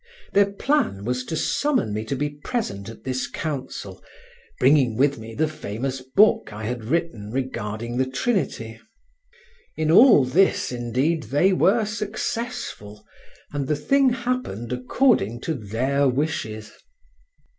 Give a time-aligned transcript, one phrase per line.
[0.33, 4.03] Their plan was to summon me to be present at this council,
[4.59, 8.79] bringing with me the famous book I had written regarding the Trinity.
[9.77, 13.05] In all this, indeed, they were successful,
[13.53, 16.71] and the thing happened according to their wishes.